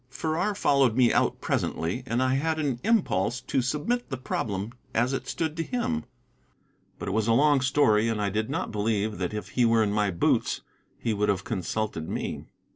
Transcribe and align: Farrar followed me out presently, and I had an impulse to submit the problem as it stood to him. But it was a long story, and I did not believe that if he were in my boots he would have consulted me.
Farrar 0.09 0.55
followed 0.55 0.95
me 0.97 1.13
out 1.13 1.41
presently, 1.41 2.01
and 2.07 2.23
I 2.23 2.33
had 2.33 2.57
an 2.57 2.79
impulse 2.83 3.39
to 3.41 3.61
submit 3.61 4.09
the 4.09 4.17
problem 4.17 4.71
as 4.95 5.13
it 5.13 5.27
stood 5.27 5.55
to 5.57 5.63
him. 5.63 6.05
But 6.97 7.07
it 7.09 7.13
was 7.13 7.27
a 7.27 7.33
long 7.33 7.61
story, 7.61 8.07
and 8.07 8.19
I 8.19 8.31
did 8.31 8.49
not 8.49 8.71
believe 8.71 9.19
that 9.19 9.31
if 9.35 9.49
he 9.49 9.63
were 9.63 9.83
in 9.83 9.91
my 9.93 10.09
boots 10.09 10.61
he 10.97 11.13
would 11.13 11.29
have 11.29 11.43
consulted 11.43 12.09
me. 12.09 12.45